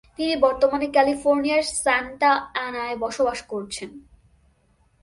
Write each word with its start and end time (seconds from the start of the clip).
তিনি 0.17 0.33
বর্তমানে 0.35 0.87
ক্যালিফোর্নিয়ার 0.87 1.63
সান্তা 1.83 2.31
অ্যানায় 2.53 2.95
বসবাস 2.97 3.39
করছেন। 3.43 3.89